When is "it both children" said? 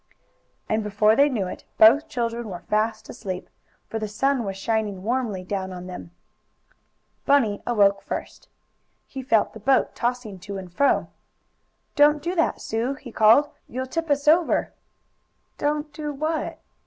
1.45-2.49